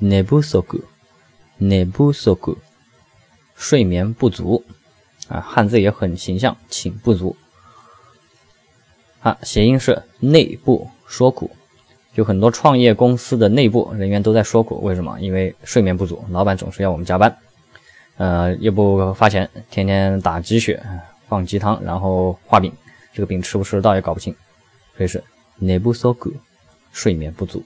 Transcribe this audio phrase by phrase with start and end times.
[0.00, 0.40] 寝不
[1.58, 2.58] 内，寝不足，
[3.54, 4.64] 睡眠不足
[5.28, 7.36] 啊，汉字也很形象，寝不足。
[9.20, 11.50] 啊，谐音是内部说苦，
[12.14, 15.20] 就很多创业公司的内部人员都在说苦，为什么？
[15.20, 17.36] 因为睡眠不足，老板总是要我们加班，
[18.16, 20.82] 呃，又不发钱，天天打鸡血，
[21.28, 22.72] 放鸡汤，然后画饼，
[23.12, 24.34] 这个饼吃不吃得到也搞不清，
[24.96, 25.22] 所以是
[25.58, 26.32] 内部说苦，
[26.90, 27.62] 睡眠不足。